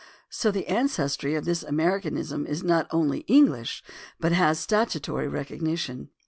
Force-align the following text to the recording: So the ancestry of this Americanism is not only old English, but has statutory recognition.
So 0.31 0.49
the 0.49 0.65
ancestry 0.65 1.35
of 1.35 1.45
this 1.45 1.61
Americanism 1.61 2.47
is 2.47 2.63
not 2.63 2.87
only 2.89 3.19
old 3.19 3.25
English, 3.27 3.83
but 4.19 4.31
has 4.31 4.57
statutory 4.57 5.27
recognition. 5.27 6.09